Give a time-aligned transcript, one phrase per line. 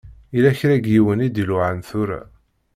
[0.33, 2.21] Yella kra n yiwen i d-iluɛan tura.